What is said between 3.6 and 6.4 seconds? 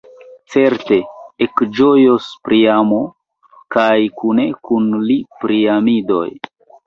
kaj kune kun li Priamidoj.